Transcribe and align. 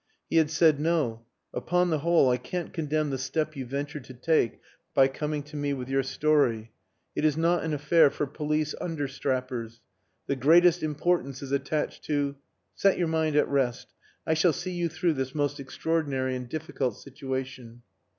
He 0.31 0.37
had 0.37 0.49
said, 0.49 0.79
"No. 0.79 1.27
Upon 1.53 1.91
the 1.91 1.99
whole 1.99 2.31
I 2.31 2.37
can't 2.37 2.73
condemn 2.73 3.11
the 3.11 3.19
step 3.19 3.55
you 3.55 3.67
ventured 3.67 4.03
to 4.05 4.15
take 4.15 4.59
by 4.95 5.07
coming 5.07 5.43
to 5.43 5.55
me 5.55 5.73
with 5.73 5.89
your 5.89 6.01
story. 6.01 6.71
It 7.15 7.23
is 7.23 7.37
not 7.37 7.63
an 7.63 7.71
affair 7.71 8.09
for 8.09 8.25
police 8.25 8.73
understrappers. 8.81 9.81
The 10.25 10.35
greatest 10.35 10.81
importance 10.81 11.43
is 11.43 11.51
attached 11.51 12.03
to.... 12.05 12.35
Set 12.73 12.97
your 12.97 13.09
mind 13.09 13.35
at 13.35 13.47
rest. 13.47 13.93
I 14.25 14.33
shall 14.33 14.53
see 14.53 14.71
you 14.71 14.89
through 14.89 15.13
this 15.13 15.35
most 15.35 15.59
extraordinary 15.59 16.35
and 16.35 16.49
difficult 16.49 16.97
situation." 16.97 17.83